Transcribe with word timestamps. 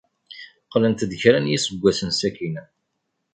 Qqlent-d 0.65 1.11
kra 1.21 1.39
n 1.43 1.49
yiseggasen 1.51 2.09
sakkin. 2.19 2.55